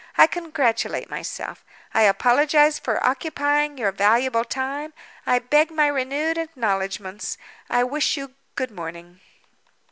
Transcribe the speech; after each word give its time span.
I 0.17 0.25
congratulate 0.25 1.11
myself—I 1.11 2.01
apologize 2.01 2.79
for 2.79 3.05
occupying 3.05 3.77
your 3.77 3.91
valuable 3.91 4.43
time—I 4.43 5.37
beg 5.37 5.69
my 5.69 5.85
renewed 5.85 6.39
acknowledgments—I 6.39 7.83
wish 7.83 8.17
you 8.17 8.33
good 8.55 8.71
morning." 8.71 9.19